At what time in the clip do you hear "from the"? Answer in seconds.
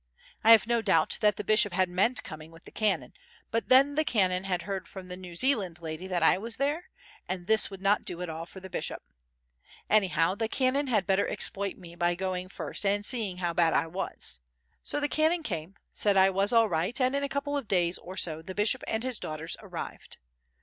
4.87-5.15